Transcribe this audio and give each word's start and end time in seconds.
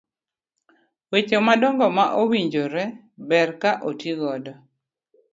weche 1.11 1.37
madongo 1.47 1.85
ma 1.97 2.05
owinjore 2.21 2.83
ber 3.29 3.47
ka 3.61 3.71
otigodo. 3.89 4.53